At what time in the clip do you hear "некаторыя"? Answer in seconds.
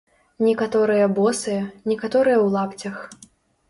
0.45-1.05, 1.93-2.37